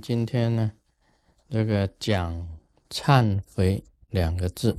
[0.00, 0.72] 今天呢，
[1.48, 2.48] 这个讲
[2.90, 4.78] “忏悔”两个字，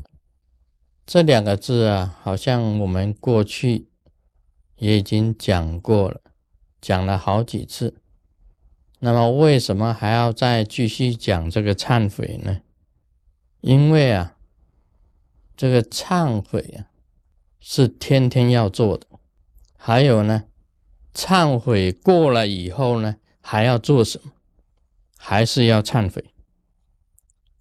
[1.06, 3.88] 这两个字啊，好像我们过去
[4.78, 6.22] 也已经讲过了，
[6.82, 8.02] 讲了好几次。
[9.00, 12.62] 那么为什么还要再继续讲这个忏悔呢？
[13.62, 14.38] 因为啊，
[15.56, 16.90] 这个忏悔啊，
[17.60, 19.06] 是天天要做的。
[19.76, 20.46] 还有呢，
[21.14, 24.32] 忏悔过了以后呢，还要做什么？
[25.18, 26.24] 还是要忏悔。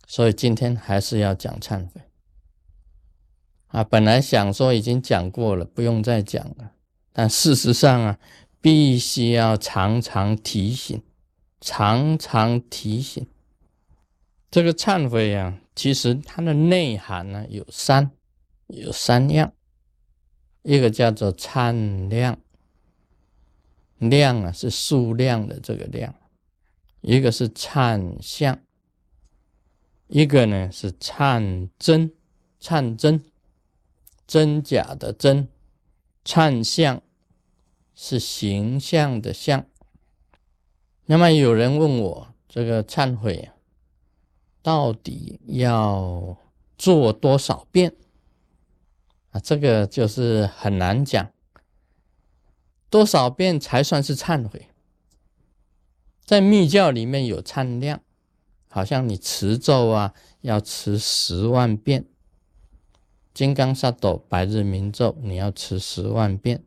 [0.07, 2.01] 所以今天还是要讲忏悔。
[3.69, 6.73] 啊，本来想说已经讲过了，不用再讲了。
[7.13, 8.19] 但事实上啊，
[8.61, 11.03] 必须要常常提醒。
[11.59, 13.27] 常常提醒
[14.51, 18.11] 这个忏悔啊，其实它的内涵呢有三，
[18.69, 19.53] 有三样，
[20.63, 22.39] 一个叫做忏量，
[23.99, 26.15] 量啊是数量的这个量，
[27.07, 28.59] 一个是忏相，
[30.09, 32.13] 一个呢是忏真，
[32.61, 33.23] 忏真，
[34.27, 35.47] 真假的真，
[36.25, 37.01] 忏相
[37.95, 39.65] 是形象的相。
[41.05, 43.53] 那么有人问我，这个忏悔，
[44.61, 46.37] 到底要
[46.77, 47.95] 做多少遍
[49.31, 49.39] 啊？
[49.39, 51.31] 这个就是很难讲，
[52.91, 54.67] 多少遍才算是忏悔？
[56.27, 58.03] 在密教里面有忏量，
[58.69, 62.03] 好像你持咒啊，要持十万遍；
[63.33, 66.59] 金刚萨埵百日明咒，你要持十万遍；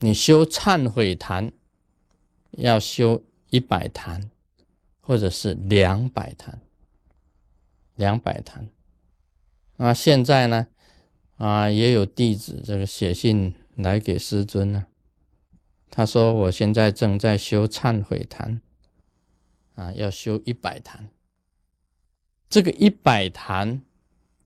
[0.00, 1.52] 你修忏悔坛。
[2.58, 4.30] 要修一百坛，
[5.00, 6.60] 或者是两百坛，
[7.94, 8.68] 两百坛。
[9.78, 10.66] 那现在呢？
[11.38, 14.84] 啊，也有弟子这个写信来给师尊呢。
[15.94, 18.62] 他说：“我现在正在修忏悔坛，
[19.74, 21.10] 啊，要修一百坛。
[22.48, 23.82] 这个一百坛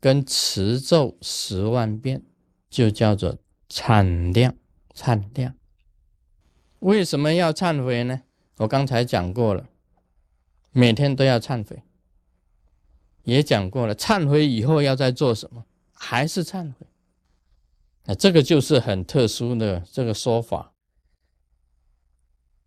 [0.00, 2.20] 跟持咒十万遍，
[2.68, 4.56] 就叫做忏量，
[4.92, 5.54] 忏量。”
[6.80, 8.22] 为什么要忏悔呢？
[8.56, 9.68] 我刚才讲过了，
[10.72, 11.84] 每天都要忏悔，
[13.22, 13.94] 也讲过了。
[13.94, 15.64] 忏悔以后要再做什么？
[15.92, 16.88] 还是忏悔？
[18.06, 20.72] 那这个就是很特殊的这个说法。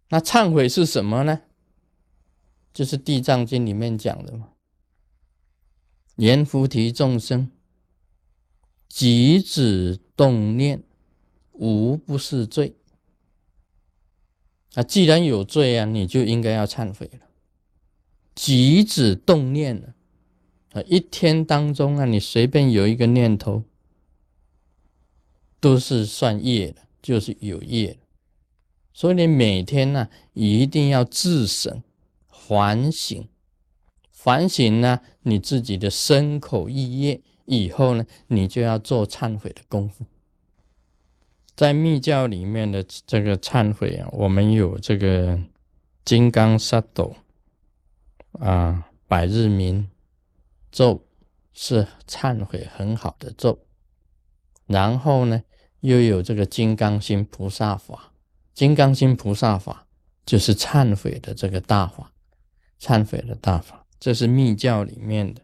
[0.09, 1.41] 那忏悔是什么呢？
[2.73, 4.49] 就是《地藏经》里面讲的嘛
[6.17, 7.51] ：“言菩提众生，
[8.87, 10.83] 即止动念，
[11.53, 12.75] 无不是罪。”
[14.75, 17.27] 啊，既然有罪啊，你就应该要忏悔了。
[18.35, 19.93] 即止动念了
[20.71, 23.63] 啊，一天当中啊，你随便有一个念头，
[25.59, 27.99] 都是算业的，就是有业的。
[28.93, 31.81] 所以你每天呢，一定要自省、
[32.27, 33.27] 反省、
[34.11, 40.05] 反省呢你自己的身口意业，以后呢，你就要做忏悔的功夫。
[41.55, 45.39] 在密教里面的这个忏悔啊，我们有这个
[46.05, 47.15] 金刚萨埵
[48.39, 49.89] 啊，百日明
[50.71, 51.05] 咒
[51.53, 53.59] 是忏悔很好的咒。
[54.67, 55.43] 然后呢，
[55.81, 58.08] 又有这个金刚心菩萨法，
[58.59, 59.87] 金刚心菩萨法
[60.25, 62.11] 就是忏悔的这个大法，
[62.77, 65.43] 忏悔的大法，这是密教里面的。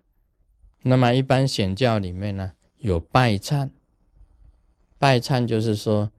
[0.81, 3.70] 那么一般显教里面呢，有拜忏。
[4.98, 6.12] 拜忏就是说，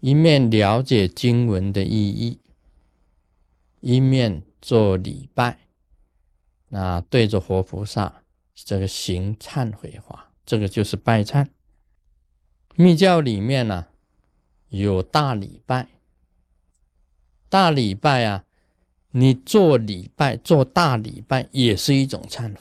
[0.00, 2.40] 一面了解经文的意义，
[3.80, 5.58] 一面做礼拜，
[6.68, 8.22] 那对着活菩萨
[8.54, 11.46] 这个行忏悔法，这个就是拜忏。
[12.74, 13.88] 密教里面呢
[14.70, 15.88] 有大礼拜，
[17.48, 18.44] 大礼拜啊，
[19.12, 22.60] 你做礼拜做大礼拜也是一种忏悔。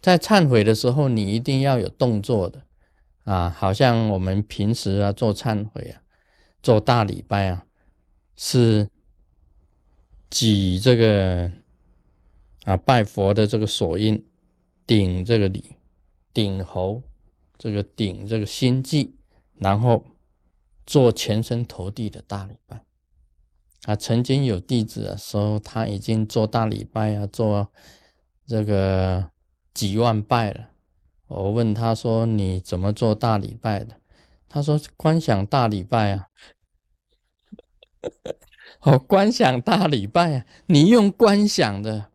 [0.00, 2.62] 在忏悔的时候，你一定要有动作的。
[3.24, 6.02] 啊，好像我们平时啊做忏悔啊，
[6.62, 7.64] 做大礼拜啊，
[8.36, 8.90] 是
[10.30, 11.50] 举这个
[12.64, 14.22] 啊拜佛的这个手印，
[14.86, 15.76] 顶这个礼，
[16.34, 17.02] 顶喉，
[17.56, 19.14] 这个顶这个心际，
[19.54, 20.04] 然后
[20.84, 22.83] 做全身投地的大礼拜。
[23.84, 27.70] 啊，曾经有弟子说他已经做大礼拜啊，做
[28.46, 29.30] 这个
[29.74, 30.70] 几万拜了。
[31.26, 33.96] 我问他说：“你怎么做大礼拜的？”
[34.48, 36.28] 他说：“观想大礼拜啊。
[38.80, 40.46] ”哦，观想大礼拜啊！
[40.66, 42.10] 你用观想的，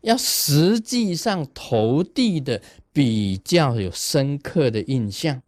[0.00, 5.42] 要实际上投递的，比较有深刻的印象。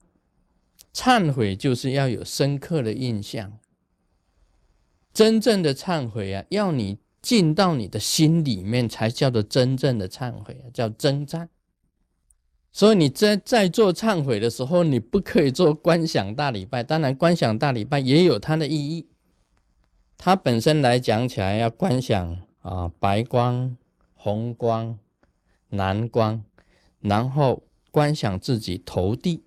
[0.92, 3.58] 忏悔就是要有深刻的印象。
[5.16, 11.48] 真正的忏悔啊，要你进到你的心里面，才叫做真正的忏悔，叫真忏。
[12.70, 16.82] 所以你在在做忏悔的时候，你不可以做观想大礼拜。
[16.82, 19.08] 当然，观想大礼拜也有它的意义。
[20.18, 23.74] 它本身来讲起来，要观想啊，白光、
[24.12, 24.98] 红光、
[25.70, 26.44] 蓝光，
[27.00, 29.45] 然后观想自己投地。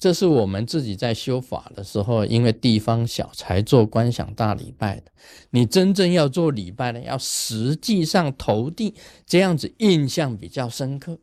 [0.00, 5.12] 这是我们自己在修法的时候，因为地方小才做观想大礼拜的。
[5.50, 8.94] 你真正要做礼拜的，要实际上投地，
[9.26, 11.18] 这样子印象比较深刻。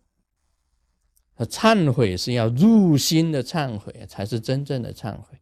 [1.39, 5.39] 忏悔是要入心的忏悔，才是真正的忏悔。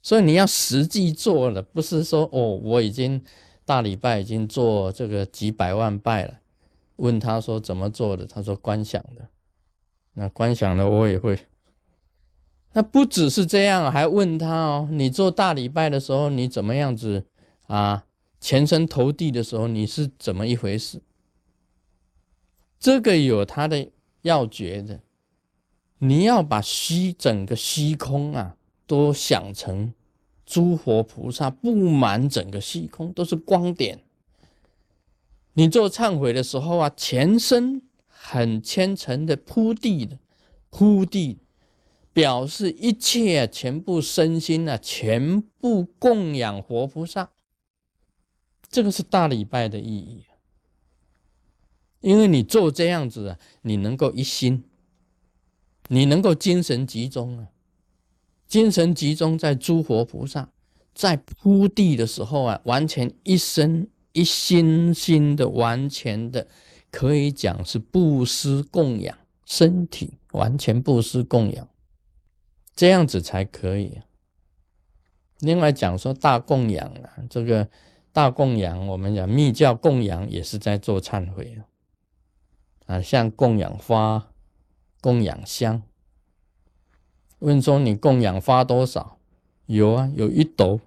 [0.00, 3.20] 所以你要实际做了，不是说哦，我已经
[3.64, 6.34] 大礼拜已经做这个几百万拜了。
[6.96, 9.28] 问他说怎么做的，他说观想的。
[10.14, 11.36] 那观想的我也会。
[12.76, 17.24] 那不只是这样，还问他哦，你做大礼拜的时候，你怎么样子
[17.68, 18.04] 啊？
[18.38, 21.00] 全身投地的时候，你是怎么一回事？
[22.78, 23.88] 这个有他的
[24.20, 25.00] 要诀的。
[26.00, 28.56] 你要把虚整个虚空啊，
[28.86, 29.94] 都想成
[30.44, 34.00] 诸佛菩萨布满整个虚空，都是光点。
[35.54, 40.18] 你做忏悔的时候啊，全身很虔诚的铺地的
[40.68, 41.38] 铺地，
[42.16, 47.30] 表示一切全部身心啊，全部供养活菩萨。
[48.70, 50.24] 这个是大礼拜的意义，
[52.00, 54.64] 因为你做这样子啊，你能够一心。
[55.88, 57.48] 你能够精神集中啊，
[58.48, 60.50] 精神集中在诸佛菩萨
[60.94, 66.48] 在铺地的时候啊，完全一生一心心的完全的，
[66.90, 71.68] 可以讲是布施供养身体，完全布施供养，
[72.76, 74.02] 这样子才可以。
[75.40, 77.68] 另外讲说大供养啊，这个
[78.12, 81.58] 大供养，我们讲密教供养也是在做忏悔
[82.86, 84.28] 啊，像供养花。
[85.02, 85.82] 供养香，
[87.38, 89.18] 问说你供养花多少？
[89.66, 90.80] 有啊，有一斗。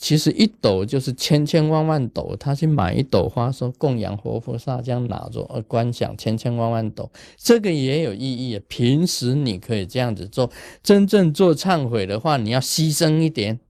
[0.00, 8.20] 其实一斗就是千千万万斗，他去买一斗花，说供养活菩萨，这样拿着而观想千千万万斗，这个也有意
[8.50, 8.62] 义啊。
[8.66, 10.50] 平时你可以这样子做，
[10.82, 13.60] 真正做忏悔的话，你要牺牲一点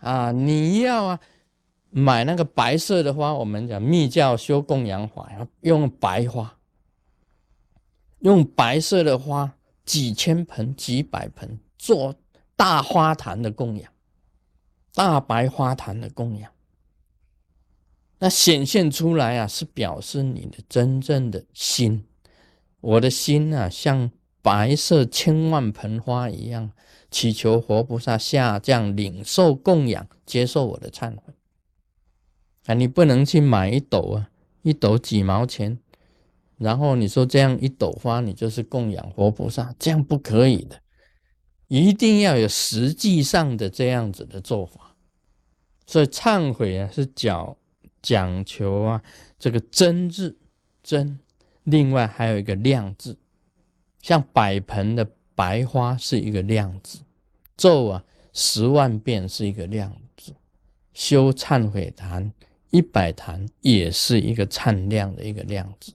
[0.00, 0.32] 啊！
[0.32, 1.20] 你要啊，
[1.90, 6.56] 买那个白色的花，我们讲密教修供养法要用白花。
[8.18, 9.54] 用白色的花，
[9.84, 12.16] 几千盆、几百盆做
[12.56, 13.92] 大花坛的供养，
[14.98, 16.50] 大白花坛的供养，
[18.18, 22.04] 那显现出来啊，是表示你的真正的心。
[22.80, 24.10] 我的心啊，像
[24.42, 26.72] 白色千万盆花一样，
[27.12, 31.32] 祈求活菩萨下降领受供养，接受我的忏悔。
[32.66, 34.30] 啊，你不能去买一斗啊，
[34.62, 35.78] 一斗几毛钱。
[36.56, 40.80] 然后你说这样一朵花，你就是供养活菩萨，这样不可以的，
[41.68, 44.87] 一定要有实际上的这样子的做法。
[45.88, 47.56] 所以忏悔啊，是讲
[48.02, 49.02] 讲求啊
[49.38, 50.36] 这个真字
[50.82, 51.18] 真，
[51.64, 53.16] 另外还有一个量字，
[54.02, 56.98] 像百盆的白花是一个量字，
[57.56, 58.04] 咒啊
[58.34, 60.34] 十万遍是一个量字，
[60.92, 62.34] 修忏悔坛
[62.68, 65.94] 一百坛也是一个忏量的一个量字。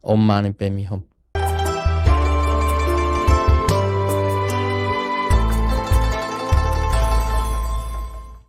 [0.00, 1.02] Om Mani Padme Hum